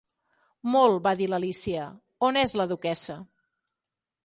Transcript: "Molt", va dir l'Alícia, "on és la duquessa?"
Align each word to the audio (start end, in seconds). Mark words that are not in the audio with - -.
"Molt", 0.75 0.97
va 1.07 1.13
dir 1.19 1.27
l'Alícia, 1.33 1.85
"on 2.31 2.41
és 2.47 2.57
la 2.63 2.69
duquessa?" 2.75 3.21